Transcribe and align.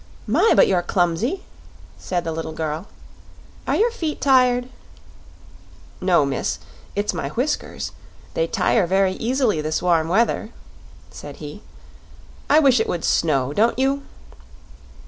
"My, 0.25 0.53
but 0.55 0.67
you're 0.67 0.81
clumsy!" 0.81 1.43
said 1.99 2.23
the 2.23 2.31
little 2.31 2.53
girl. 2.53 2.87
"Are 3.67 3.75
your 3.75 3.91
feet 3.91 4.19
tired?" 4.19 4.67
"No, 6.01 6.25
miss; 6.25 6.57
it's 6.95 7.13
my 7.13 7.29
whiskers; 7.29 7.91
they 8.33 8.47
tire 8.47 8.87
very 8.87 9.11
easily 9.13 9.59
in 9.59 9.63
this 9.63 9.79
warm 9.79 10.07
weather," 10.09 10.49
said 11.11 11.35
he. 11.35 11.61
"I 12.49 12.57
wish 12.57 12.79
it 12.79 12.89
would 12.89 13.05
snow, 13.05 13.53
don't 13.53 13.77
you?" 13.77 14.01